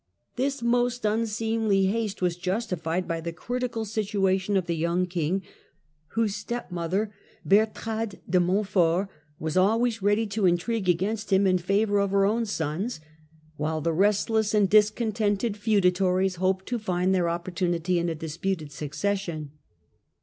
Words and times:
This 0.35 0.63
almost 0.63 1.05
unseemly 1.05 1.85
haste 1.85 2.23
was 2.23 2.35
justified 2.35 3.07
by 3.07 3.21
the 3.21 3.31
critical 3.31 3.85
situation 3.85 4.57
of 4.57 4.65
the 4.65 4.75
young 4.75 5.05
king, 5.05 5.43
whose 6.15 6.35
stepmother 6.35 7.13
Bertrade 7.47 8.19
de 8.27 8.39
Montfort 8.39 9.09
was 9.37 9.55
always 9.55 10.01
ready 10.01 10.25
to 10.25 10.47
intrigue 10.47 10.89
against 10.89 11.31
him 11.31 11.45
in 11.45 11.59
favour 11.59 11.99
of 11.99 12.09
her 12.09 12.25
own 12.25 12.47
sons, 12.47 12.99
while 13.57 13.79
the 13.79 13.93
restless 13.93 14.55
and 14.55 14.67
discontented 14.71 15.55
feudatories 15.55 16.37
hoped 16.37 16.65
to 16.65 16.79
find 16.79 17.13
their 17.13 17.29
opportunity 17.29 17.99
in 17.99 18.09
a 18.09 18.15
disputed 18.15 18.71
succession. 18.71 19.51